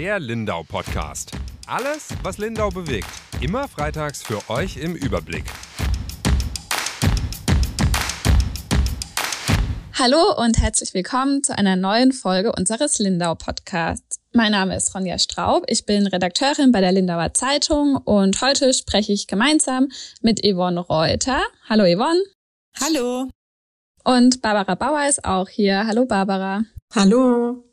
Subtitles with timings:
[0.00, 1.32] der Lindau Podcast.
[1.66, 3.06] Alles, was Lindau bewegt.
[3.42, 5.44] Immer freitags für euch im Überblick.
[9.92, 14.16] Hallo und herzlich willkommen zu einer neuen Folge unseres Lindau Podcasts.
[14.32, 19.12] Mein Name ist Ronja Straub, ich bin Redakteurin bei der Lindauer Zeitung und heute spreche
[19.12, 19.88] ich gemeinsam
[20.22, 21.42] mit Yvonne Reuter.
[21.68, 22.22] Hallo Yvonne.
[22.80, 23.28] Hallo.
[24.04, 25.86] Und Barbara Bauer ist auch hier.
[25.86, 26.62] Hallo Barbara.
[26.94, 27.69] Hallo.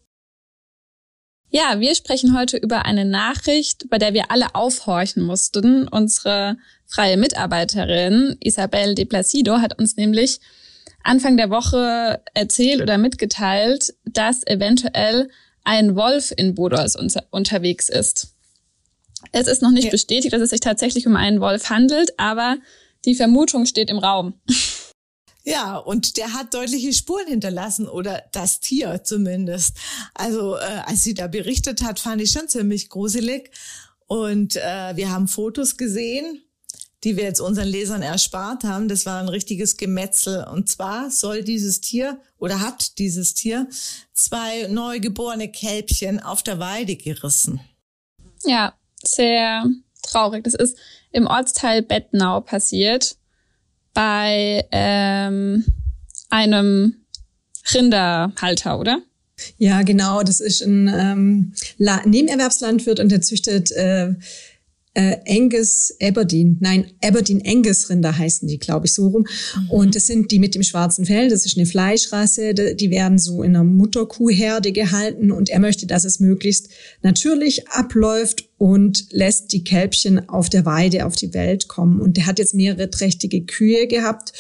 [1.50, 5.88] Ja, wir sprechen heute über eine Nachricht, bei der wir alle aufhorchen mussten.
[5.88, 10.40] Unsere freie Mitarbeiterin Isabel de Placido hat uns nämlich
[11.04, 15.30] Anfang der Woche erzählt oder mitgeteilt, dass eventuell
[15.64, 18.34] ein Wolf in Bodos unter unterwegs ist.
[19.32, 19.92] Es ist noch nicht ja.
[19.92, 22.58] bestätigt, dass es sich tatsächlich um einen Wolf handelt, aber
[23.06, 24.34] die Vermutung steht im Raum.
[25.48, 29.78] Ja, und der hat deutliche Spuren hinterlassen oder das Tier zumindest.
[30.14, 33.52] Also äh, als sie da berichtet hat, fand ich schon ziemlich gruselig.
[34.08, 36.42] Und äh, wir haben Fotos gesehen,
[37.06, 38.90] die wir jetzt unseren Lesern erspart haben.
[38.90, 40.46] Das war ein richtiges Gemetzel.
[40.52, 43.70] Und zwar soll dieses Tier oder hat dieses Tier
[44.12, 47.62] zwei neugeborene Kälbchen auf der Weide gerissen.
[48.44, 49.66] Ja, sehr
[50.02, 50.44] traurig.
[50.44, 50.78] Das ist
[51.12, 53.16] im Ortsteil Bettnau passiert
[53.98, 55.66] bei ähm,
[56.30, 56.98] einem
[57.74, 59.02] Rinderhalter, oder?
[59.58, 60.22] Ja, genau.
[60.22, 61.54] Das ist ein ähm,
[62.06, 64.14] Nebenerwerbslandwirt und der züchtet äh,
[64.98, 69.28] äh, Angus Aberdeen, nein, Aberdeen Angus Rinder heißen die, glaube ich, so rum.
[69.56, 69.70] Mhm.
[69.70, 73.44] Und das sind die mit dem schwarzen Fell, das ist eine Fleischrasse, die werden so
[73.44, 76.70] in einer Mutterkuhherde gehalten und er möchte, dass es möglichst
[77.04, 82.02] natürlich abläuft und lässt die Kälbchen auf der Weide auf die Welt kommen.
[82.02, 84.34] Und der hat jetzt mehrere trächtige Kühe gehabt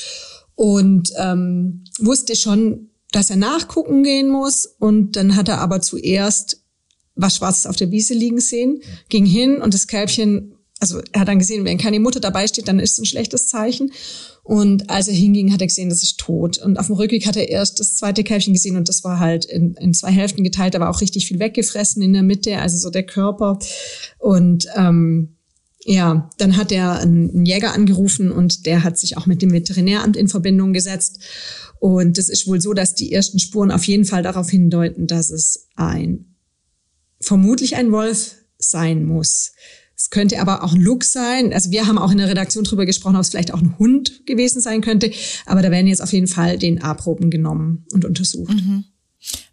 [0.56, 4.66] und ähm, wusste schon, dass er nachgucken gehen muss.
[4.80, 6.64] Und dann hat er aber zuerst
[7.18, 11.28] was Schwarzes auf der Wiese liegen sehen, ging hin und das Kälbchen, also er hat
[11.28, 13.92] dann gesehen, wenn keine Mutter dabei steht, dann ist es ein schlechtes Zeichen.
[14.44, 16.58] Und als er hinging, hat er gesehen, das ist tot.
[16.60, 19.44] Und auf dem Rückweg hat er erst das zweite Kälbchen gesehen und das war halt
[19.44, 22.90] in, in zwei Hälften geteilt, aber auch richtig viel weggefressen in der Mitte, also so
[22.90, 23.60] der Körper.
[24.20, 25.36] Und ähm,
[25.84, 30.16] ja, dann hat er einen Jäger angerufen und der hat sich auch mit dem Veterinäramt
[30.16, 31.20] in Verbindung gesetzt.
[31.80, 35.30] Und es ist wohl so, dass die ersten Spuren auf jeden Fall darauf hindeuten, dass
[35.30, 36.37] es ein
[37.20, 39.52] vermutlich ein Wolf sein muss.
[39.96, 41.54] Es könnte aber auch ein Luchs sein.
[41.54, 44.28] Also wir haben auch in der Redaktion drüber gesprochen, ob es vielleicht auch ein Hund
[44.28, 45.12] gewesen sein könnte.
[45.48, 48.54] Aber da werden jetzt auf jeden Fall DNA-Proben genommen und untersucht.
[48.54, 48.86] Mhm.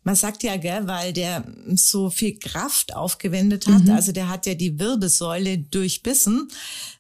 [0.03, 3.93] Man sagt ja, gell, weil der so viel Kraft aufgewendet hat, mhm.
[3.93, 6.49] also der hat ja die Wirbelsäule durchbissen,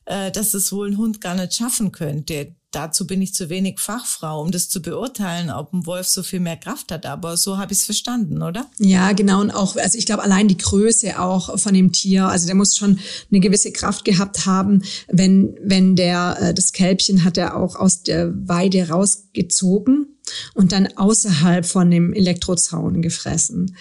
[0.06, 3.78] äh, dass es wohl ein Hund gar nicht schaffen könnte dazu bin ich zu wenig
[3.78, 7.06] Fachfrau, um das zu beurteilen, ob ein Wolf so viel mehr Kraft hat.
[7.06, 8.66] Aber so habe ich es verstanden, oder?
[8.78, 9.40] Ja, genau.
[9.40, 12.76] Und auch, also ich glaube, allein die Größe auch von dem Tier, also der muss
[12.76, 12.98] schon
[13.30, 18.02] eine gewisse Kraft gehabt haben, wenn, wenn der, äh, das Kälbchen hat er auch aus
[18.02, 20.18] der Weide rausgezogen
[20.54, 23.76] und dann außerhalb von dem Elektrozaun gefressen.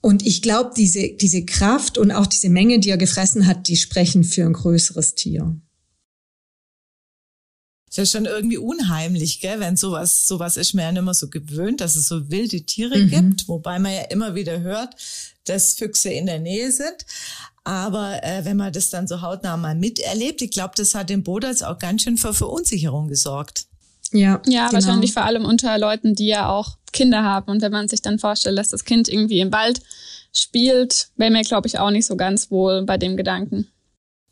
[0.00, 3.76] Und ich glaube, diese, diese Kraft und auch diese Menge, die er gefressen hat, die
[3.76, 5.60] sprechen für ein größeres Tier
[7.96, 11.28] ist ja schon irgendwie unheimlich, gell, wenn sowas, sowas ist mir ja nicht mehr so
[11.28, 13.08] gewöhnt, dass es so wilde Tiere mhm.
[13.08, 14.94] gibt, wobei man ja immer wieder hört,
[15.44, 17.06] dass Füchse in der Nähe sind.
[17.64, 21.22] Aber äh, wenn man das dann so hautnah mal miterlebt, ich glaube, das hat den
[21.22, 23.66] Bodals auch ganz schön für Verunsicherung gesorgt.
[24.12, 24.72] Ja, ja genau.
[24.74, 27.50] wahrscheinlich vor allem unter Leuten, die ja auch Kinder haben.
[27.50, 29.80] Und wenn man sich dann vorstellt, dass das Kind irgendwie im Wald
[30.32, 33.68] spielt, wäre mir, glaube ich, auch nicht so ganz wohl bei dem Gedanken.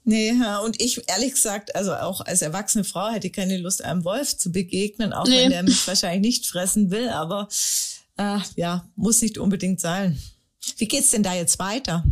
[0.06, 4.04] Nee, und ich ehrlich gesagt, also auch als erwachsene Frau hätte ich keine Lust, einem
[4.04, 5.44] Wolf zu begegnen, auch nee.
[5.44, 7.48] wenn der mich wahrscheinlich nicht fressen will, aber
[8.18, 10.18] äh, ja, muss nicht unbedingt sein.
[10.76, 12.04] Wie geht's denn da jetzt weiter?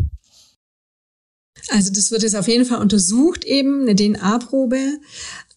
[1.69, 4.99] Also das wird jetzt auf jeden Fall untersucht, eben eine DNA-Probe.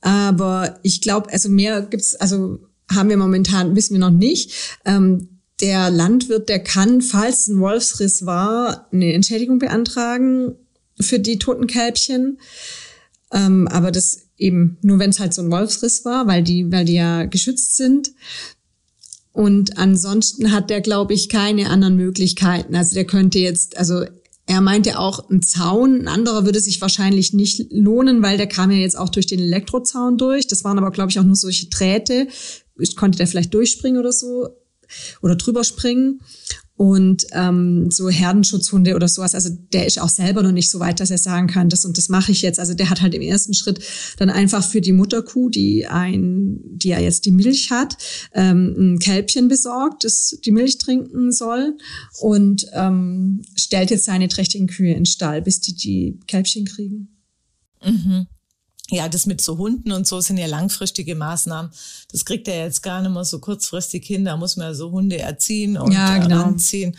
[0.02, 2.59] Aber ich glaube, also mehr gibt's, also
[2.93, 4.52] haben wir momentan, wissen wir noch nicht.
[4.84, 10.55] Ähm, der Landwirt, der kann, falls ein Wolfsriss war, eine Entschädigung beantragen
[11.00, 12.40] für die toten Kälbchen.
[13.32, 16.86] Ähm, aber das eben nur, wenn es halt so ein Wolfsriss war, weil die, weil
[16.86, 18.12] die ja geschützt sind.
[19.32, 22.76] Und ansonsten hat der, glaube ich, keine anderen Möglichkeiten.
[22.76, 24.06] Also der könnte jetzt, also
[24.47, 28.72] er meinte auch, ein Zaun, ein anderer würde sich wahrscheinlich nicht lohnen, weil der kam
[28.72, 30.47] ja jetzt auch durch den Elektrozaun durch.
[30.47, 32.28] Das waren aber, glaube ich, auch nur solche Drähte.
[32.78, 34.50] Ich konnte der vielleicht durchspringen oder so
[35.22, 36.22] oder drüber springen.
[36.77, 39.33] Und ähm, so Herdenschutzhunde oder sowas.
[39.33, 41.97] Also der ist auch selber noch nicht so weit, dass er sagen kann, das und
[41.97, 42.59] das mache ich jetzt.
[42.59, 43.79] Also der hat halt im ersten Schritt
[44.17, 47.97] dann einfach für die Mutterkuh, die ein, die ja jetzt die Milch hat,
[48.33, 51.77] ähm, ein Kälbchen besorgt, das die Milch trinken soll
[52.19, 57.07] und ähm, stellt jetzt seine trächtigen Kühe in den Stall, bis die die Kälbchen kriegen.
[57.83, 58.27] Mhm
[58.90, 61.72] ja, das mit so Hunden und so sind ja langfristige Maßnahmen.
[62.11, 64.26] Das kriegt er jetzt gar nicht mehr so kurzfristig hin.
[64.26, 66.43] Da muss man ja so Hunde erziehen und ja, genau.
[66.43, 66.96] anziehen.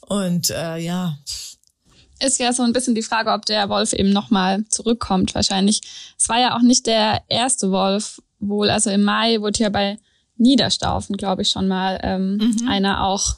[0.00, 1.18] Und äh, ja.
[2.20, 5.82] Ist ja so ein bisschen die Frage, ob der Wolf eben nochmal zurückkommt, wahrscheinlich.
[6.18, 8.70] Es war ja auch nicht der erste Wolf wohl.
[8.70, 9.98] Also im Mai wurde ja bei
[10.38, 12.68] Niederstaufen, glaube ich, schon mal ähm, mhm.
[12.68, 13.36] einer auch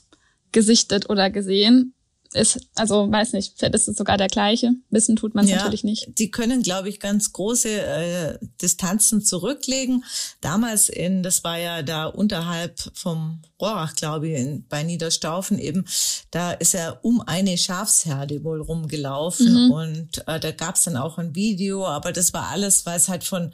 [0.53, 1.95] gesichtet oder gesehen
[2.33, 4.73] ist, also weiß nicht, vielleicht ist es sogar der gleiche.
[4.91, 6.19] Wissen tut man es ja, natürlich nicht.
[6.19, 10.05] Die können, glaube ich, ganz große äh, Distanzen zurücklegen.
[10.41, 15.85] Damals in, das war ja da unterhalb vom Rohrach, glaube ich, in, bei Niederstaufen eben,
[16.31, 19.71] da ist er um eine Schafsherde wohl rumgelaufen mhm.
[19.73, 23.09] und äh, da gab es dann auch ein Video, aber das war alles, weil es
[23.09, 23.53] halt von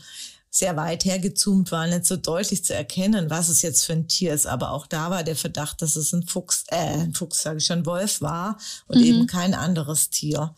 [0.56, 4.32] sehr weit hergezoomt war, nicht so deutlich zu erkennen, was es jetzt für ein Tier
[4.32, 4.46] ist.
[4.46, 7.66] Aber auch da war der Verdacht, dass es ein Fuchs, äh, ein Fuchs, sage ich
[7.66, 8.56] schon, Wolf war
[8.88, 9.04] und mhm.
[9.04, 10.54] eben kein anderes Tier.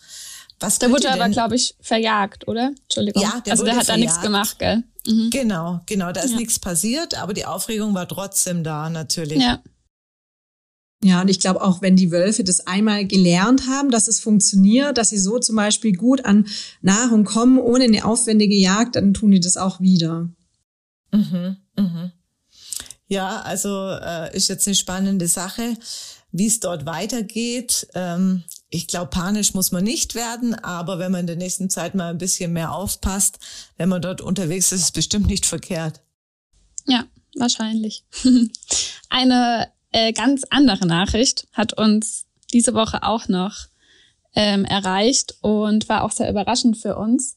[0.61, 2.73] Was der wurde aber, glaube ich, verjagt, oder?
[2.83, 3.23] Entschuldigung.
[3.23, 3.89] Ja, der also der hat verjagt.
[3.89, 4.85] da nichts gemacht, gell?
[5.07, 5.31] Mhm.
[5.31, 6.13] Genau, genau.
[6.13, 6.37] Da ist ja.
[6.37, 9.43] nichts passiert, aber die Aufregung war trotzdem da, natürlich.
[9.43, 9.61] Ja.
[11.03, 14.99] Ja, und ich glaube auch, wenn die Wölfe das einmal gelernt haben, dass es funktioniert,
[14.99, 16.47] dass sie so zum Beispiel gut an
[16.83, 20.29] Nahrung kommen, ohne eine aufwendige Jagd, dann tun die das auch wieder.
[21.13, 22.13] Mhm, mhm.
[23.07, 25.77] Ja, also äh, ist jetzt eine spannende Sache,
[26.33, 27.87] wie es dort weitergeht.
[27.95, 31.95] Ähm, ich glaube, panisch muss man nicht werden, aber wenn man in der nächsten Zeit
[31.95, 33.39] mal ein bisschen mehr aufpasst,
[33.77, 36.03] wenn man dort unterwegs ist, ist es bestimmt nicht verkehrt.
[36.87, 37.07] Ja,
[37.37, 38.05] wahrscheinlich.
[39.09, 43.67] Eine äh, ganz andere Nachricht hat uns diese Woche auch noch
[44.35, 47.37] ähm, erreicht und war auch sehr überraschend für uns.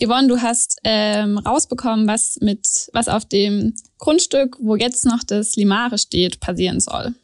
[0.00, 5.56] Yvonne, du hast ähm, rausbekommen, was mit was auf dem Grundstück, wo jetzt noch das
[5.56, 7.14] Limare steht, passieren soll.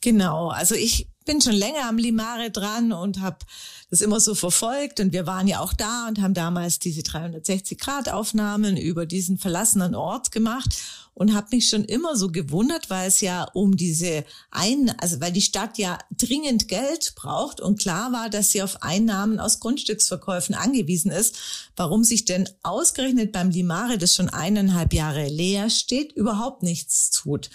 [0.00, 3.38] Genau, also ich bin schon länger am Limare dran und habe
[3.90, 5.00] das immer so verfolgt.
[5.00, 9.38] Und wir waren ja auch da und haben damals diese 360 Grad Aufnahmen über diesen
[9.38, 10.76] verlassenen Ort gemacht
[11.14, 15.32] und habe mich schon immer so gewundert, weil es ja um diese ein, also weil
[15.32, 17.60] die Stadt ja dringend Geld braucht.
[17.60, 21.38] Und klar war, dass sie auf Einnahmen aus Grundstücksverkäufen angewiesen ist,
[21.76, 27.48] warum sich denn ausgerechnet beim Limare, das schon eineinhalb Jahre leer steht, überhaupt nichts tut.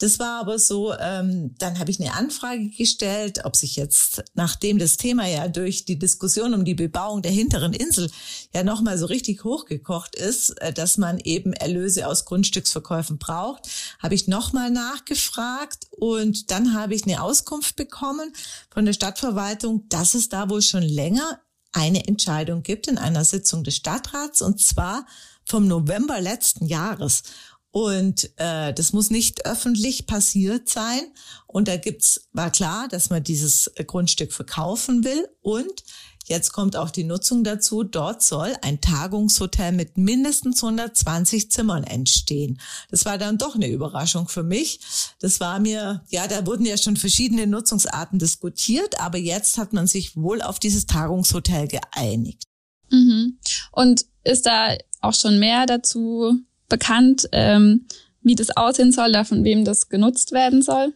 [0.00, 4.78] Das war aber so, ähm, dann habe ich eine Anfrage gestellt, ob sich jetzt, nachdem
[4.78, 8.10] das Thema ja durch die Diskussion um die Bebauung der hinteren Insel
[8.54, 13.68] ja nochmal so richtig hochgekocht ist, äh, dass man eben Erlöse aus Grundstücksverkäufen braucht,
[13.98, 18.32] habe ich nochmal nachgefragt und dann habe ich eine Auskunft bekommen
[18.70, 21.42] von der Stadtverwaltung, dass es da wohl schon länger
[21.72, 25.04] eine Entscheidung gibt in einer Sitzung des Stadtrats und zwar
[25.44, 27.22] vom November letzten Jahres.
[27.72, 31.02] Und äh, das muss nicht öffentlich passiert sein.
[31.46, 35.28] Und da gibt's, war klar, dass man dieses Grundstück verkaufen will.
[35.40, 35.84] Und
[36.24, 37.84] jetzt kommt auch die Nutzung dazu.
[37.84, 42.60] Dort soll ein Tagungshotel mit mindestens 120 Zimmern entstehen.
[42.90, 44.80] Das war dann doch eine Überraschung für mich.
[45.20, 49.86] Das war mir, ja, da wurden ja schon verschiedene Nutzungsarten diskutiert, aber jetzt hat man
[49.86, 52.42] sich wohl auf dieses Tagungshotel geeinigt.
[52.90, 53.38] Mhm.
[53.70, 56.40] Und ist da auch schon mehr dazu
[56.70, 57.86] bekannt, ähm,
[58.22, 60.94] wie das aussehen soll, da von wem das genutzt werden soll?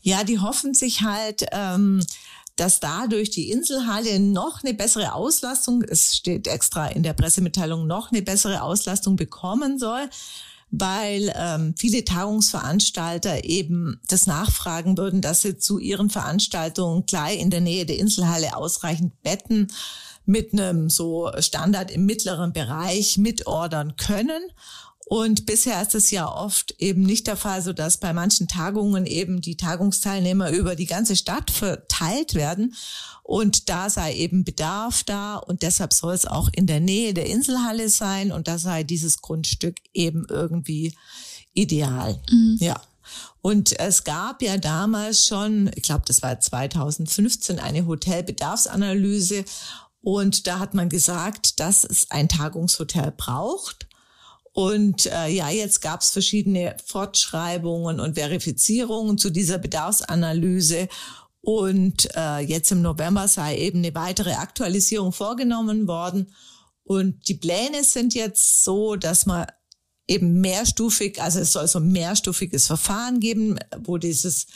[0.00, 2.02] Ja, die hoffen sich halt, ähm,
[2.56, 8.10] dass dadurch die Inselhalle noch eine bessere Auslastung, es steht extra in der Pressemitteilung, noch
[8.12, 10.08] eine bessere Auslastung bekommen soll,
[10.70, 17.50] weil ähm, viele Tagungsveranstalter eben das nachfragen würden, dass sie zu ihren Veranstaltungen gleich in
[17.50, 19.68] der Nähe der Inselhalle ausreichend Betten
[20.26, 24.40] mit einem so Standard im mittleren Bereich mitordern können.
[25.12, 29.06] Und bisher ist es ja oft eben nicht der Fall, so dass bei manchen Tagungen
[29.06, 32.76] eben die Tagungsteilnehmer über die ganze Stadt verteilt werden.
[33.24, 37.26] Und da sei eben Bedarf da und deshalb soll es auch in der Nähe der
[37.26, 40.94] Inselhalle sein und da sei dieses Grundstück eben irgendwie
[41.54, 42.22] ideal.
[42.30, 42.58] Mhm.
[42.60, 42.80] Ja.
[43.42, 49.44] Und es gab ja damals schon, ich glaube, das war 2015, eine Hotelbedarfsanalyse
[50.02, 53.88] und da hat man gesagt, dass es ein Tagungshotel braucht.
[54.52, 60.88] Und äh, ja, jetzt gab es verschiedene Fortschreibungen und Verifizierungen zu dieser Bedarfsanalyse.
[61.40, 66.34] Und äh, jetzt im November sei eben eine weitere Aktualisierung vorgenommen worden.
[66.82, 69.46] Und die Pläne sind jetzt so, dass man
[70.08, 74.48] eben mehrstufig, also es soll so ein mehrstufiges Verfahren geben, wo dieses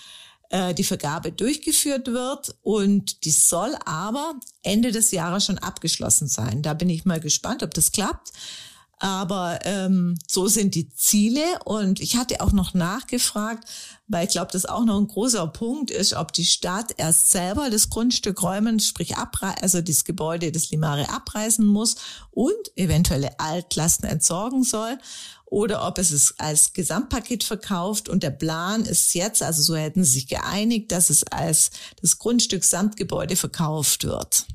[0.51, 6.63] äh, die Vergabe durchgeführt wird und die soll aber Ende des Jahres schon abgeschlossen sein.
[6.63, 8.33] Da bin ich mal gespannt, ob das klappt.
[8.99, 11.43] Aber ähm, so sind die Ziele.
[11.65, 13.69] Und ich hatte auch noch nachgefragt,
[14.07, 17.71] weil ich glaube, das auch noch ein großer Punkt ist, ob die Stadt erst selber
[17.71, 21.97] das Grundstück räumen, sprich abreißen, also das Gebäude des Limare abreißen muss
[22.31, 24.99] und eventuelle Altlasten entsorgen soll
[25.55, 28.09] oder ob es es als Gesamtpaket verkauft.
[28.09, 31.71] Und der Plan ist jetzt, also so hätten sie sich geeinigt, dass es als
[32.03, 34.47] das Grundstück Samtgebäude verkauft wird.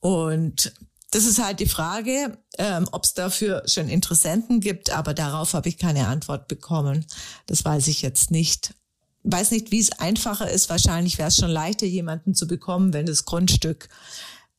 [0.00, 0.72] Und
[1.12, 5.68] das ist halt die Frage, ähm, ob es dafür schon Interessenten gibt, aber darauf habe
[5.68, 7.06] ich keine Antwort bekommen.
[7.46, 8.74] Das weiß ich jetzt nicht.
[9.22, 10.70] Weiß nicht, wie es einfacher ist.
[10.70, 13.90] Wahrscheinlich wäre es schon leichter, jemanden zu bekommen, wenn das Grundstück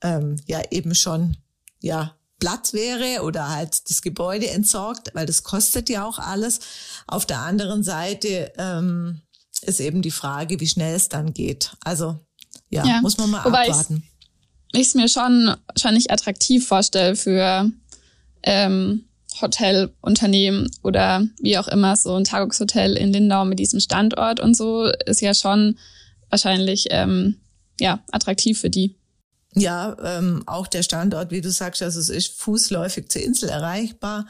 [0.01, 1.37] ähm, ja eben schon
[1.81, 6.59] ja Platz wäre oder halt das Gebäude entsorgt, weil das kostet ja auch alles.
[7.07, 9.21] Auf der anderen Seite ähm,
[9.61, 11.75] ist eben die Frage, wie schnell es dann geht.
[11.83, 12.19] Also
[12.69, 13.01] ja, ja.
[13.01, 14.03] muss man mal Wobei abwarten.
[14.73, 15.55] Ich es mir schon
[15.91, 17.71] nicht attraktiv vorstelle für
[18.41, 19.05] ähm,
[19.39, 24.91] Hotelunternehmen oder wie auch immer so ein Tagungshotel in Lindau mit diesem Standort und so
[25.05, 25.77] ist ja schon
[26.29, 27.37] wahrscheinlich ähm,
[27.79, 28.95] ja attraktiv für die.
[29.55, 34.25] Ja, ähm, auch der Standort, wie du sagst, also es ist fußläufig zur Insel erreichbar.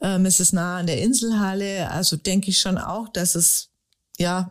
[0.00, 1.90] Ähm, es ist nah an der Inselhalle.
[1.90, 3.68] Also denke ich schon auch, dass es
[4.16, 4.48] ja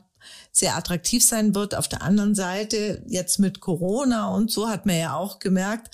[0.52, 1.76] sehr attraktiv sein wird.
[1.76, 5.90] Auf der anderen Seite, jetzt mit Corona und so hat man ja auch gemerkt,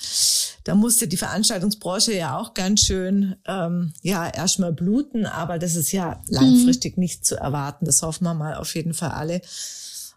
[0.64, 5.92] da musste die Veranstaltungsbranche ja auch ganz schön ähm, ja erstmal bluten, aber das ist
[5.92, 7.02] ja langfristig mhm.
[7.02, 7.86] nicht zu erwarten.
[7.86, 9.42] Das hoffen wir mal auf jeden Fall alle.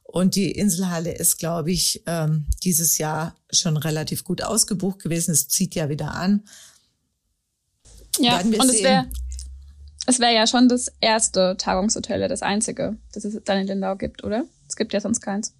[0.05, 5.31] Und die Inselhalle ist, glaube ich, ähm, dieses Jahr schon relativ gut ausgebucht gewesen.
[5.31, 6.43] Es zieht ja wieder an.
[8.19, 9.07] Ja, und es wäre
[10.07, 14.25] es wäre ja schon das erste Tagungshotel, das einzige, das es dann in Lindau gibt,
[14.25, 14.45] oder?
[14.69, 15.55] Es gibt ja sonst keins.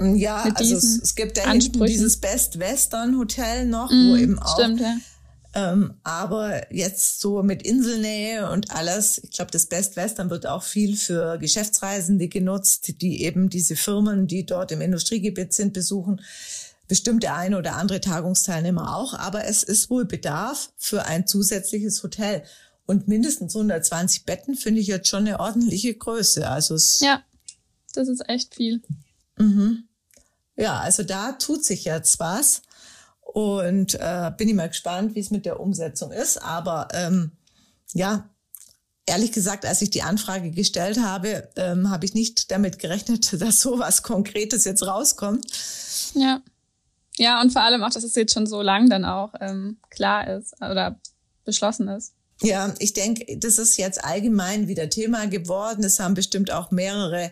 [0.00, 4.58] Ja, also es, es, gibt hinten dieses Best Western Hotel noch, mm, wo eben auch
[4.58, 4.96] stimmt, ja.
[5.54, 10.62] Ähm, aber jetzt so mit Inselnähe und alles, ich glaube, das Best Western wird auch
[10.62, 16.22] viel für Geschäftsreisende genutzt, die eben diese Firmen, die dort im Industriegebiet sind, besuchen.
[16.88, 22.02] Bestimmt der eine oder andere Tagungsteilnehmer auch, aber es ist wohl Bedarf für ein zusätzliches
[22.02, 22.42] Hotel.
[22.86, 26.48] Und mindestens 120 Betten finde ich jetzt schon eine ordentliche Größe.
[26.48, 27.22] Also es ja,
[27.94, 28.82] das ist echt viel.
[29.38, 29.84] Mhm.
[30.56, 32.62] Ja, also da tut sich jetzt was.
[33.20, 36.42] Und äh, bin ich mal gespannt, wie es mit der Umsetzung ist.
[36.42, 37.32] Aber ähm,
[37.94, 38.28] ja,
[39.06, 43.60] ehrlich gesagt, als ich die Anfrage gestellt habe, ähm, habe ich nicht damit gerechnet, dass
[43.60, 45.46] so was Konkretes jetzt rauskommt.
[46.14, 46.42] Ja.
[47.18, 50.28] Ja, und vor allem auch, dass es jetzt schon so lang dann auch ähm, klar
[50.28, 50.98] ist oder
[51.44, 52.14] beschlossen ist.
[52.42, 55.84] Ja, ich denke, das ist jetzt allgemein wieder Thema geworden.
[55.84, 57.30] Es haben bestimmt auch mehrere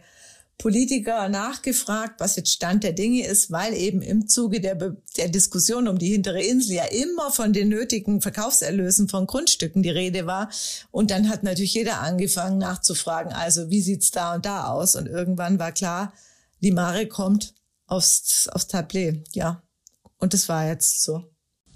[0.61, 4.77] Politiker nachgefragt, was jetzt Stand der Dinge ist, weil eben im Zuge der,
[5.17, 9.91] der Diskussion um die hintere Insel ja immer von den nötigen Verkaufserlösen von Grundstücken die
[9.91, 10.51] Rede war.
[10.91, 14.97] Und dann hat natürlich jeder angefangen nachzufragen, also wie sieht's da und da aus?
[14.97, 16.13] Und irgendwann war klar,
[16.61, 17.55] die Mare kommt
[17.87, 19.63] aufs, aufs Tablet, ja.
[20.19, 21.25] Und das war jetzt so.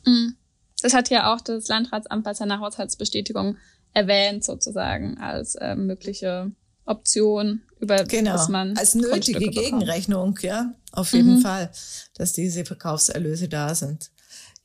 [0.05, 0.37] Mhm.
[0.85, 3.57] Das hat ja auch das Landratsamt bei seiner Haushaltsbestätigung
[3.95, 6.53] erwähnt, sozusagen, als äh, mögliche
[6.85, 11.41] Option, über genau, das man als nötige Gegenrechnung, ja, auf jeden mhm.
[11.41, 11.71] Fall,
[12.17, 14.11] dass diese Verkaufserlöse da sind.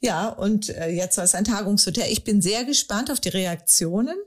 [0.02, 2.12] Ja, und äh, jetzt als ein Tagungshotel.
[2.12, 4.18] Ich bin sehr gespannt auf die Reaktionen.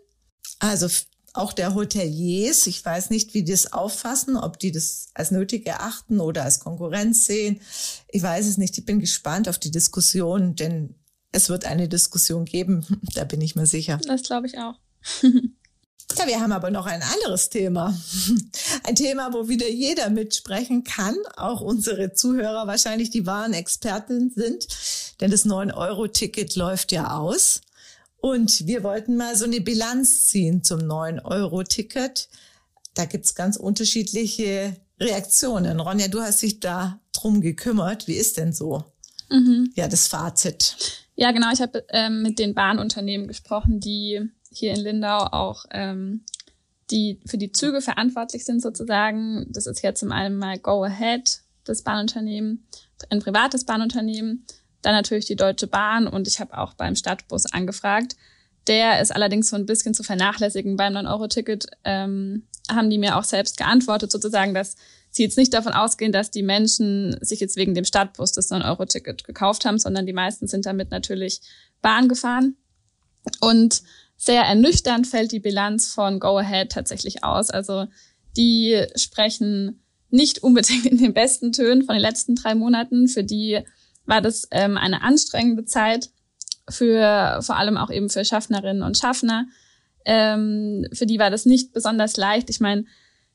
[0.60, 0.88] Also
[1.34, 5.66] auch der Hoteliers, ich weiß nicht, wie die das auffassen, ob die das als nötig
[5.66, 7.60] erachten oder als Konkurrenz sehen.
[8.08, 8.78] Ich weiß es nicht.
[8.78, 10.94] Ich bin gespannt auf die Diskussion, denn
[11.32, 13.98] es wird eine Diskussion geben, da bin ich mir sicher.
[14.06, 14.74] Das glaube ich auch.
[16.18, 17.98] Ja, wir haben aber noch ein anderes Thema.
[18.84, 24.66] Ein Thema, wo wieder jeder mitsprechen kann, auch unsere Zuhörer wahrscheinlich die wahren Experten sind,
[25.20, 27.62] denn das 9-Euro-Ticket läuft ja aus.
[28.18, 32.28] Und wir wollten mal so eine Bilanz ziehen zum 9-Euro-Ticket.
[32.94, 35.80] Da gibt's ganz unterschiedliche Reaktionen.
[35.80, 38.06] Ronja, du hast dich da drum gekümmert.
[38.06, 38.84] Wie ist denn so?
[39.30, 39.72] Mhm.
[39.74, 40.76] Ja, das Fazit.
[41.14, 41.52] Ja, genau.
[41.52, 46.24] Ich habe ähm, mit den Bahnunternehmen gesprochen, die hier in Lindau auch ähm,
[46.92, 49.46] die für die Züge verantwortlich sind sozusagen.
[49.50, 52.66] Das ist jetzt zum einen mal Go Ahead, das Bahnunternehmen,
[53.10, 54.44] ein privates Bahnunternehmen,
[54.82, 58.16] dann natürlich die Deutsche Bahn und ich habe auch beim Stadtbus angefragt.
[58.68, 60.76] Der ist allerdings so ein bisschen zu vernachlässigen.
[60.76, 64.76] Beim 9-Euro-Ticket ähm, haben die mir auch selbst geantwortet, sozusagen, dass
[65.12, 69.24] sie jetzt nicht davon ausgehen, dass die Menschen sich jetzt wegen dem Stadtbus das 9-Euro-Ticket
[69.24, 71.40] gekauft haben, sondern die meisten sind damit natürlich
[71.82, 72.56] Bahn gefahren.
[73.40, 73.82] Und
[74.16, 77.50] sehr ernüchternd fällt die Bilanz von Go Ahead tatsächlich aus.
[77.50, 77.86] Also
[78.36, 83.06] die sprechen nicht unbedingt in den besten Tönen von den letzten drei Monaten.
[83.06, 83.60] Für die
[84.06, 86.10] war das ähm, eine anstrengende Zeit,
[86.68, 89.46] für vor allem auch eben für Schaffnerinnen und Schaffner.
[90.04, 92.48] Ähm, für die war das nicht besonders leicht.
[92.48, 92.86] Ich meine,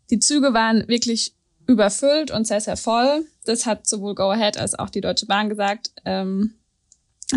[0.10, 1.37] die Züge waren wirklich
[1.67, 3.25] überfüllt und sehr, sehr voll.
[3.45, 6.55] Das hat sowohl Go Ahead als auch die Deutsche Bahn gesagt, ähm,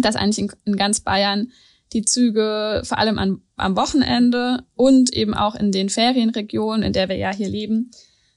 [0.00, 1.52] dass eigentlich in, in ganz Bayern
[1.92, 7.08] die Züge vor allem an, am Wochenende und eben auch in den Ferienregionen, in der
[7.08, 7.90] wir ja hier leben,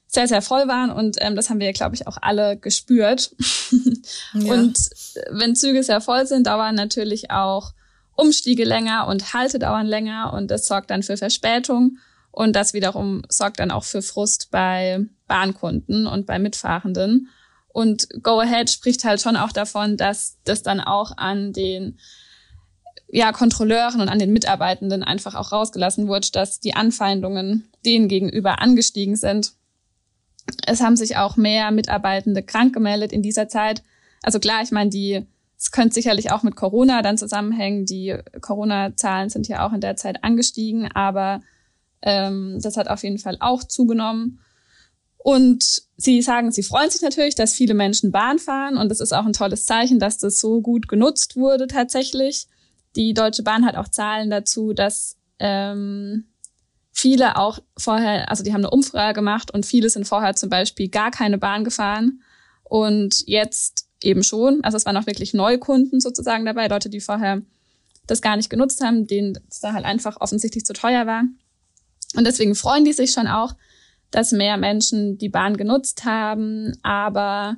[0.08, 0.90] sehr, sehr voll waren.
[0.90, 3.34] Und ähm, das haben wir, glaube ich, auch alle gespürt.
[4.34, 4.52] ja.
[4.52, 4.76] Und
[5.30, 7.72] wenn Züge sehr voll sind, dauern natürlich auch
[8.16, 11.98] Umstiege länger und Haltedauern länger und das sorgt dann für Verspätung.
[12.30, 17.28] Und das wiederum sorgt dann auch für Frust bei Bahnkunden und bei Mitfahrenden.
[17.68, 21.98] Und Go Ahead spricht halt schon auch davon, dass das dann auch an den
[23.08, 28.60] ja, Kontrolleuren und an den Mitarbeitenden einfach auch rausgelassen wurde, dass die Anfeindungen denen gegenüber
[28.60, 29.52] angestiegen sind.
[30.66, 33.82] Es haben sich auch mehr Mitarbeitende krank gemeldet in dieser Zeit.
[34.22, 35.26] Also klar, ich meine, die,
[35.56, 37.86] es könnte sicherlich auch mit Corona dann zusammenhängen.
[37.86, 41.40] Die Corona-Zahlen sind ja auch in der Zeit angestiegen, aber
[42.02, 44.40] ähm, das hat auf jeden Fall auch zugenommen.
[45.24, 49.14] Und sie sagen, sie freuen sich natürlich, dass viele Menschen Bahn fahren und es ist
[49.14, 52.46] auch ein tolles Zeichen, dass das so gut genutzt wurde tatsächlich.
[52.94, 56.26] Die Deutsche Bahn hat auch Zahlen dazu, dass ähm,
[56.92, 60.88] viele auch vorher, also die haben eine Umfrage gemacht und viele sind vorher zum Beispiel
[60.88, 62.20] gar keine Bahn gefahren
[62.62, 64.62] und jetzt eben schon.
[64.62, 67.40] Also es waren auch wirklich Neukunden sozusagen dabei, Leute, die vorher
[68.06, 71.22] das gar nicht genutzt haben, denen es da halt einfach offensichtlich zu teuer war.
[72.14, 73.54] Und deswegen freuen die sich schon auch,
[74.14, 77.56] dass mehr Menschen die Bahn genutzt haben, aber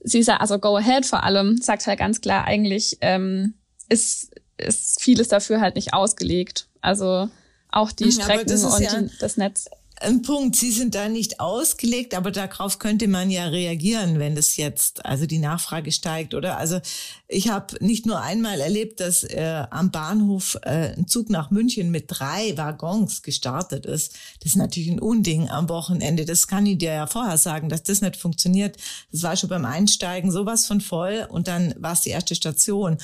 [0.00, 3.54] sie sagt, also Go Ahead vor allem, sagt halt ganz klar, eigentlich ähm,
[3.88, 6.68] ist, ist vieles dafür halt nicht ausgelegt.
[6.80, 7.28] Also
[7.70, 9.66] auch die Strecken und ja das Netz
[10.02, 10.56] ein Punkt.
[10.56, 15.26] Sie sind da nicht ausgelegt, aber darauf könnte man ja reagieren, wenn das jetzt, also
[15.26, 16.58] die Nachfrage steigt, oder?
[16.58, 16.80] Also
[17.28, 21.90] ich habe nicht nur einmal erlebt, dass äh, am Bahnhof äh, ein Zug nach München
[21.90, 24.14] mit drei Waggons gestartet ist.
[24.40, 26.24] Das ist natürlich ein Unding am Wochenende.
[26.24, 28.76] Das kann ich dir ja vorher sagen, dass das nicht funktioniert.
[29.12, 32.98] Das war schon beim Einsteigen sowas von voll und dann war es die erste Station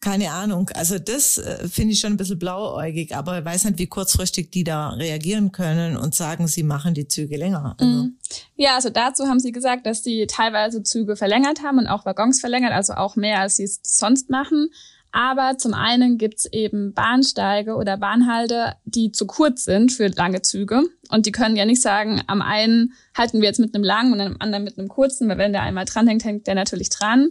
[0.00, 0.70] keine Ahnung.
[0.74, 4.50] Also das äh, finde ich schon ein bisschen blauäugig, aber ich weiß nicht, wie kurzfristig
[4.50, 7.76] die da reagieren können und sagen, sie machen die Züge länger.
[7.78, 7.92] Also.
[7.92, 8.18] Mhm.
[8.56, 12.40] Ja, also dazu haben sie gesagt, dass sie teilweise Züge verlängert haben und auch Waggons
[12.40, 14.70] verlängert, also auch mehr, als sie es sonst machen.
[15.12, 20.82] Aber zum einen gibt's eben Bahnsteige oder Bahnhalde, die zu kurz sind für lange Züge.
[21.08, 24.20] Und die können ja nicht sagen, am einen halten wir jetzt mit einem langen und
[24.20, 27.30] am anderen mit einem kurzen, weil wenn der einmal dranhängt, hängt der natürlich dran.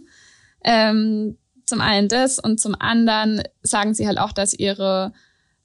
[0.64, 5.12] Ähm, zum einen das und zum anderen sagen sie halt auch, dass ihre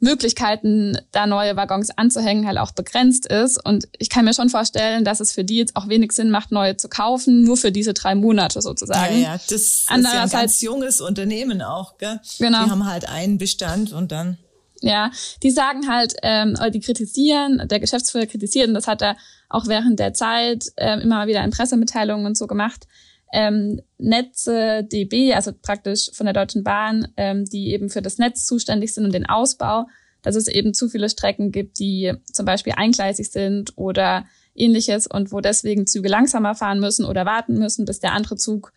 [0.01, 3.63] Möglichkeiten, da neue Waggons anzuhängen, halt auch begrenzt ist.
[3.63, 6.51] Und ich kann mir schon vorstellen, dass es für die jetzt auch wenig Sinn macht,
[6.51, 9.21] neue zu kaufen, nur für diese drei Monate sozusagen.
[9.21, 12.19] Ja, ja, das ist ja ein ganz junges Unternehmen auch, gell?
[12.39, 12.65] Genau.
[12.65, 14.37] Die haben halt einen Bestand und dann.
[14.81, 15.11] Ja,
[15.43, 19.15] die sagen halt, ähm, die kritisieren, der Geschäftsführer kritisiert, und das hat er
[19.47, 22.87] auch während der Zeit ähm, immer wieder in Pressemitteilungen und so gemacht,
[23.31, 28.45] ähm, Netze DB, also praktisch von der Deutschen Bahn, ähm, die eben für das Netz
[28.45, 29.87] zuständig sind und den Ausbau,
[30.21, 35.31] dass es eben zu viele Strecken gibt, die zum Beispiel eingleisig sind oder ähnliches und
[35.31, 38.73] wo deswegen Züge langsamer fahren müssen oder warten müssen, bis der andere Zug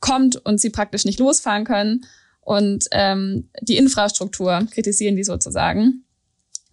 [0.00, 2.06] kommt und sie praktisch nicht losfahren können.
[2.40, 6.04] Und ähm, die Infrastruktur kritisieren die sozusagen,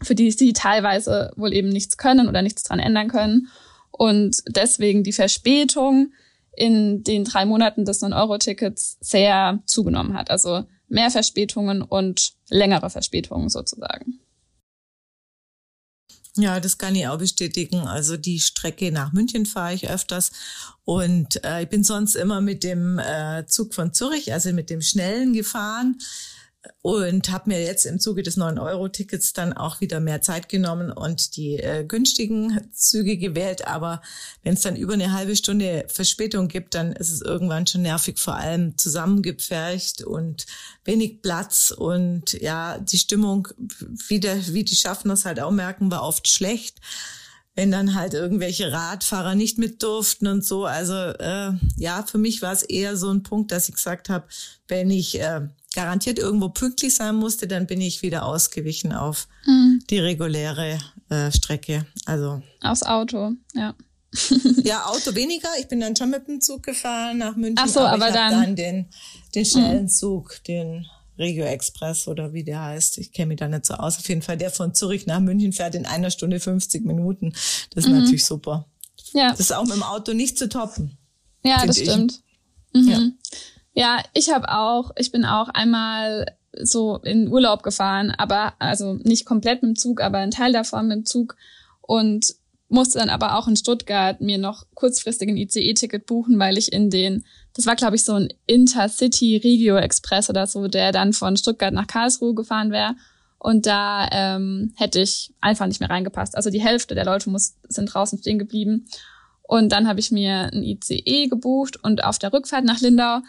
[0.03, 3.47] für die sie teilweise wohl eben nichts können oder nichts dran ändern können.
[3.89, 6.13] Und deswegen die Verspätung
[6.55, 10.29] in den drei Monaten des 9-Euro-Tickets sehr zugenommen hat.
[10.29, 14.19] Also mehr Verspätungen und längere Verspätungen sozusagen.
[16.35, 17.81] Ja, das kann ich auch bestätigen.
[17.81, 20.31] Also die Strecke nach München fahre ich öfters
[20.83, 24.81] und äh, ich bin sonst immer mit dem äh, Zug von Zürich, also mit dem
[24.81, 25.99] schnellen gefahren
[26.81, 31.35] und habe mir jetzt im Zuge des 9-Euro-Tickets dann auch wieder mehr Zeit genommen und
[31.35, 33.67] die äh, günstigen Züge gewählt.
[33.67, 34.01] Aber
[34.43, 38.17] wenn es dann über eine halbe Stunde Verspätung gibt, dann ist es irgendwann schon nervig,
[38.17, 40.45] vor allem zusammengepfercht und
[40.85, 41.71] wenig Platz.
[41.71, 43.47] Und ja, die Stimmung,
[44.07, 46.79] wie, der, wie die Schaffner es halt auch merken, war oft schlecht
[47.55, 50.65] wenn dann halt irgendwelche Radfahrer nicht mit durften und so.
[50.65, 54.25] Also äh, ja, für mich war es eher so ein Punkt, dass ich gesagt habe,
[54.67, 55.41] wenn ich äh,
[55.73, 59.83] garantiert irgendwo pünktlich sein musste, dann bin ich wieder ausgewichen auf mhm.
[59.89, 61.85] die reguläre äh, Strecke.
[62.05, 63.75] Also aufs Auto, ja.
[64.63, 65.49] ja, Auto weniger.
[65.59, 67.57] Ich bin dann schon mit dem Zug gefahren nach München.
[67.59, 68.89] Ach so, aber, aber dann, dann den
[69.33, 69.89] den schnellen mhm.
[69.89, 70.85] Zug, den
[71.17, 72.97] Regio Express oder wie der heißt.
[72.97, 73.97] Ich kenne mich da nicht so aus.
[73.97, 77.33] Auf jeden Fall der von Zürich nach München fährt in einer Stunde 50 Minuten.
[77.71, 77.99] Das ist mhm.
[77.99, 78.67] natürlich super
[79.13, 79.31] Ja.
[79.31, 80.97] Das ist auch mit dem Auto nicht zu toppen.
[81.43, 82.21] Ja, das stimmt.
[82.73, 82.87] Mhm.
[82.87, 83.09] Ja.
[83.73, 86.25] Ja, ich habe auch, ich bin auch einmal
[86.61, 90.87] so in Urlaub gefahren, aber also nicht komplett mit dem Zug, aber ein Teil davon
[90.87, 91.35] mit dem Zug
[91.81, 92.35] und
[92.69, 96.89] musste dann aber auch in Stuttgart mir noch kurzfristig ein ICE-Ticket buchen, weil ich in
[96.89, 101.37] den, das war glaube ich so ein Intercity Regio Express oder so, der dann von
[101.37, 102.95] Stuttgart nach Karlsruhe gefahren wäre.
[103.37, 106.35] Und da ähm, hätte ich einfach nicht mehr reingepasst.
[106.35, 108.85] Also die Hälfte der Leute muss, sind draußen stehen geblieben.
[109.43, 113.19] Und dann habe ich mir ein ICE gebucht und auf der Rückfahrt nach Lindau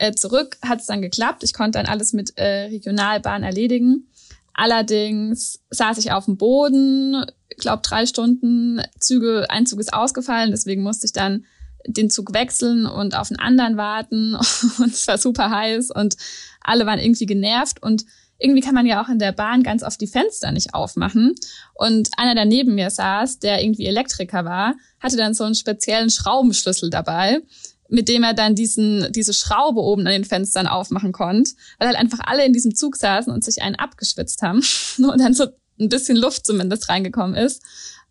[0.00, 1.42] äh, zurück hat es dann geklappt.
[1.44, 4.08] Ich konnte dann alles mit äh, Regionalbahn erledigen.
[4.54, 7.24] Allerdings saß ich auf dem Boden,
[7.58, 11.44] glaube drei Stunden, Züge, ein Zug ist ausgefallen, deswegen musste ich dann
[11.86, 14.34] den Zug wechseln und auf einen anderen warten
[14.78, 16.16] und es war super heiß und
[16.62, 18.04] alle waren irgendwie genervt und
[18.38, 21.34] irgendwie kann man ja auch in der Bahn ganz oft die Fenster nicht aufmachen.
[21.74, 26.08] Und einer, der neben mir saß, der irgendwie Elektriker war, hatte dann so einen speziellen
[26.08, 27.42] Schraubenschlüssel dabei,
[27.90, 31.98] mit dem er dann diesen, diese Schraube oben an den Fenstern aufmachen konnte, weil halt
[31.98, 34.62] einfach alle in diesem Zug saßen und sich einen abgeschwitzt haben
[34.98, 35.46] und dann so
[35.78, 37.62] ein bisschen Luft zumindest reingekommen ist.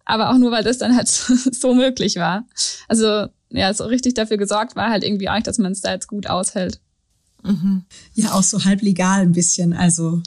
[0.06, 1.08] Aber auch nur, weil das dann halt
[1.52, 2.46] so möglich war.
[2.88, 5.92] Also ja, so richtig dafür gesorgt war halt irgendwie auch nicht, dass man es da
[5.92, 6.80] jetzt gut aushält.
[7.44, 7.86] Mhm.
[8.13, 10.22] Ja, auch so halb legal ein bisschen, also.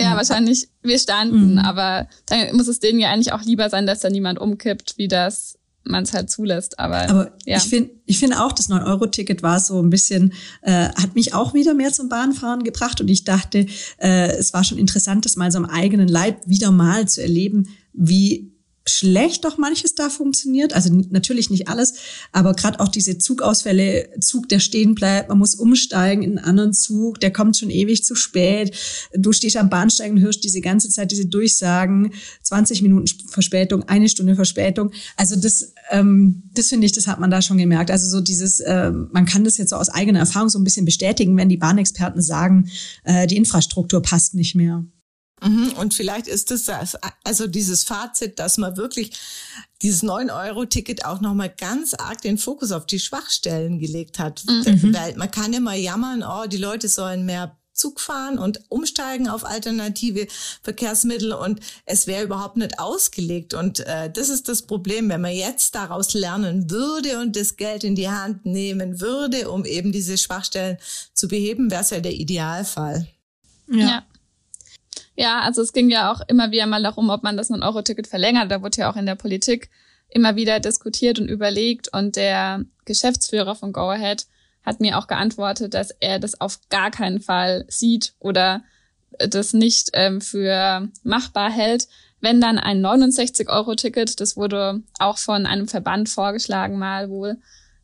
[0.00, 1.58] Ja, wahrscheinlich, wir standen, mhm.
[1.58, 5.08] aber dann muss es denen ja eigentlich auch lieber sein, dass da niemand umkippt, wie
[5.08, 6.78] das man es halt zulässt.
[6.78, 7.56] Aber, aber ja.
[7.56, 11.54] ich finde ich finde auch, das 9-Euro-Ticket war so ein bisschen, äh, hat mich auch
[11.54, 13.00] wieder mehr zum Bahnfahren gebracht.
[13.00, 13.66] Und ich dachte,
[13.98, 17.68] äh, es war schon interessant, das mal so am eigenen Leib wieder mal zu erleben,
[17.92, 18.47] wie
[18.88, 20.72] schlecht doch manches da funktioniert.
[20.72, 21.94] Also natürlich nicht alles,
[22.32, 26.72] aber gerade auch diese Zugausfälle, Zug, der stehen bleibt, man muss umsteigen in einen anderen
[26.72, 28.76] Zug, der kommt schon ewig zu spät.
[29.14, 34.08] Du stehst am Bahnsteig und hörst diese ganze Zeit diese Durchsagen, 20 Minuten Verspätung, eine
[34.08, 34.90] Stunde Verspätung.
[35.16, 37.90] Also das, ähm, das finde ich, das hat man da schon gemerkt.
[37.90, 40.86] Also so dieses, äh, man kann das jetzt so aus eigener Erfahrung so ein bisschen
[40.86, 42.68] bestätigen, wenn die Bahnexperten sagen,
[43.04, 44.84] äh, die Infrastruktur passt nicht mehr.
[45.42, 49.12] Mhm, und vielleicht ist es das, also dieses Fazit, dass man wirklich
[49.82, 54.42] dieses 9-Euro-Ticket auch nochmal ganz arg den Fokus auf die Schwachstellen gelegt hat.
[54.46, 54.94] Mhm.
[54.94, 59.44] Weil man kann immer jammern, oh, die Leute sollen mehr Zug fahren und umsteigen auf
[59.44, 60.26] alternative
[60.62, 63.54] Verkehrsmittel und es wäre überhaupt nicht ausgelegt.
[63.54, 67.84] Und äh, das ist das Problem, wenn man jetzt daraus lernen würde und das Geld
[67.84, 70.76] in die Hand nehmen würde, um eben diese Schwachstellen
[71.14, 73.06] zu beheben, wäre es ja der Idealfall.
[73.70, 73.78] ja.
[73.78, 74.06] ja.
[75.18, 78.52] Ja, also es ging ja auch immer wieder mal darum, ob man das 9-Euro-Ticket verlängert.
[78.52, 79.68] Da wurde ja auch in der Politik
[80.08, 81.88] immer wieder diskutiert und überlegt.
[81.92, 84.26] Und der Geschäftsführer von Go Ahead
[84.64, 88.62] hat mir auch geantwortet, dass er das auf gar keinen Fall sieht oder
[89.18, 91.88] das nicht ähm, für machbar hält.
[92.20, 97.38] Wenn dann ein 69-Euro-Ticket, das wurde auch von einem Verband vorgeschlagen mal wohl,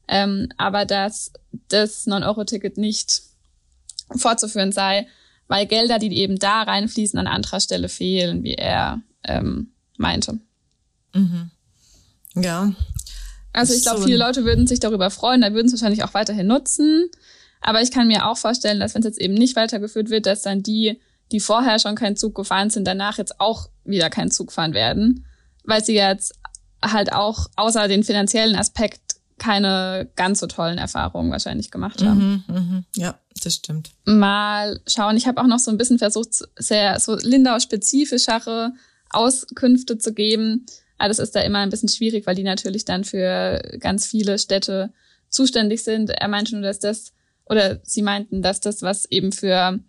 [0.06, 1.32] ähm, aber dass
[1.68, 3.22] das 9-Euro-Ticket nicht
[4.16, 5.08] fortzuführen sei,
[5.54, 10.40] weil Gelder, die eben da reinfließen, an anderer Stelle fehlen, wie er ähm, meinte.
[11.14, 11.52] Mhm.
[12.34, 12.72] Ja.
[13.52, 16.12] Also ich glaube, so viele Leute würden sich darüber freuen, da würden es wahrscheinlich auch
[16.12, 17.08] weiterhin nutzen.
[17.60, 20.42] Aber ich kann mir auch vorstellen, dass wenn es jetzt eben nicht weitergeführt wird, dass
[20.42, 24.50] dann die, die vorher schon keinen Zug gefahren sind, danach jetzt auch wieder keinen Zug
[24.50, 25.24] fahren werden,
[25.62, 26.34] weil sie jetzt
[26.82, 32.44] halt auch außer den finanziellen Aspekt keine ganz so tollen Erfahrungen wahrscheinlich gemacht haben.
[32.48, 32.84] Mhm, mh.
[32.96, 33.90] Ja, das stimmt.
[34.04, 35.16] Mal schauen.
[35.16, 38.72] Ich habe auch noch so ein bisschen versucht, sehr so Lindau-spezifischere
[39.10, 40.66] Auskünfte zu geben.
[40.98, 44.38] Aber das ist da immer ein bisschen schwierig, weil die natürlich dann für ganz viele
[44.38, 44.92] Städte
[45.28, 46.10] zuständig sind.
[46.10, 47.12] Er meinte nur, dass das,
[47.46, 49.80] oder sie meinten, dass das, was eben für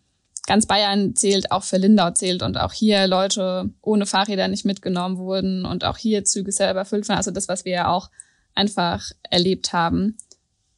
[0.47, 5.17] ganz Bayern zählt, auch für Lindau zählt und auch hier Leute ohne Fahrräder nicht mitgenommen
[5.17, 7.17] wurden und auch hier Züge selber erfüllt waren.
[7.17, 8.09] Also das, was wir ja auch
[8.53, 10.17] einfach erlebt haben,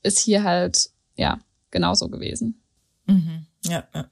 [0.03, 1.39] ist hier halt, ja,
[1.71, 2.61] genauso gewesen.
[3.08, 3.46] Mhm.
[3.65, 4.10] Ja, ja.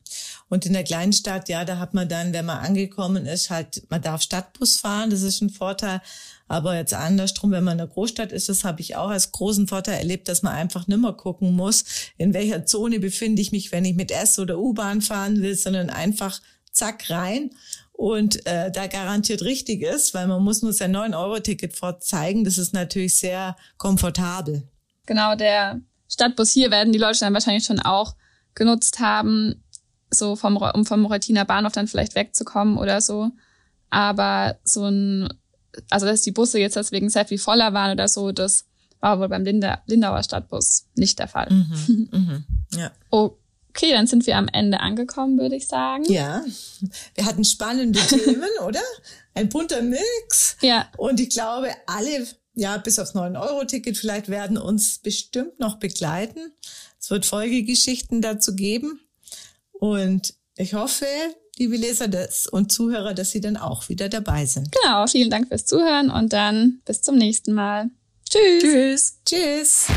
[0.50, 4.02] Und in der Kleinstadt, ja, da hat man dann, wenn man angekommen ist, halt, man
[4.02, 6.02] darf Stadtbus fahren, das ist ein Vorteil.
[6.48, 9.68] Aber jetzt andersrum, wenn man in der Großstadt ist, das habe ich auch als großen
[9.68, 11.86] Vorteil erlebt, dass man einfach nimmer gucken muss,
[12.18, 15.90] in welcher Zone befinde ich mich, wenn ich mit S- oder U-Bahn fahren will, sondern
[15.90, 17.52] einfach zack rein
[17.98, 22.44] und äh, da garantiert richtig ist, weil man muss nur sein 9-Euro-Ticket vorzeigen.
[22.44, 24.68] Das ist natürlich sehr komfortabel.
[25.06, 25.80] Genau, der
[26.10, 28.16] Stadtbus hier werden die Leute dann wahrscheinlich schon auch
[28.56, 29.64] genutzt haben,
[30.10, 33.32] so vom, um vom Moratiner Bahnhof dann vielleicht wegzukommen oder so.
[33.90, 35.30] Aber so ein,
[35.90, 38.66] also dass die Busse jetzt deswegen sehr viel voller waren oder so, das
[39.00, 41.50] war wohl beim Linder, Lindauer Stadtbus nicht der Fall.
[41.52, 42.44] Mhm, mh,
[42.80, 42.92] ja.
[43.12, 46.06] Okay, dann sind wir am Ende angekommen, würde ich sagen.
[46.06, 46.44] Ja,
[47.14, 48.82] wir hatten spannende Themen, oder?
[49.34, 50.56] Ein bunter Mix.
[50.62, 50.88] Ja.
[50.98, 56.54] Und ich glaube, alle ja, bis aufs 9-Euro-Ticket vielleicht werden uns bestimmt noch begleiten.
[57.06, 59.00] Es wird Folgegeschichten dazu geben.
[59.74, 61.06] Und ich hoffe,
[61.56, 64.72] liebe Leser des und Zuhörer, dass Sie dann auch wieder dabei sind.
[64.72, 67.92] Genau, vielen Dank fürs Zuhören und dann bis zum nächsten Mal.
[68.28, 68.64] Tschüss.
[68.64, 69.20] Tschüss.
[69.24, 69.88] Tschüss.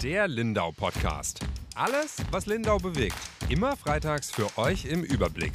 [0.00, 1.40] Der Lindau Podcast.
[1.74, 3.16] Alles, was Lindau bewegt.
[3.48, 5.54] Immer freitags für euch im Überblick.